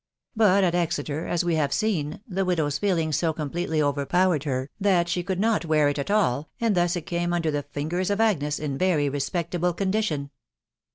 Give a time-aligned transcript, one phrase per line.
[0.35, 5.07] But at Exeter, as we have seen, the widow's feeMngs so completely overpowered her, that
[5.07, 7.51] she could Jiot wear it at all, and thus it eame under.
[7.51, 10.31] the fin gers of Agnes in very respectable condition.